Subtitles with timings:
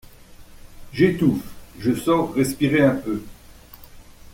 [0.93, 1.43] J'étouffe,
[1.77, 3.21] je sors respirer un peu.